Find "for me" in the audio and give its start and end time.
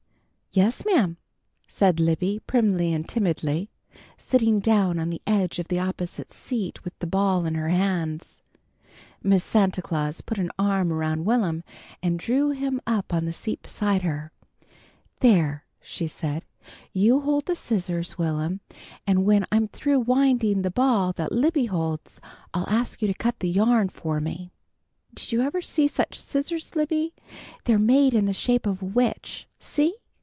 23.87-24.51